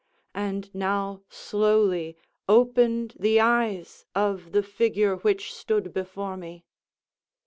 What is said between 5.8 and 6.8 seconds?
before me.